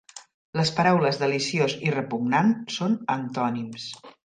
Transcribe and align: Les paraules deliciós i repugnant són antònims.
Les 0.59 0.71
paraules 0.77 1.19
deliciós 1.25 1.77
i 1.89 1.93
repugnant 1.97 2.51
són 2.79 2.99
antònims. 3.21 3.89